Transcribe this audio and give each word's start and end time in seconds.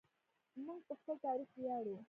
موږ 0.65 0.79
په 0.87 0.93
خپل 0.99 1.15
تاریخ 1.25 1.49
ویاړو. 1.55 1.95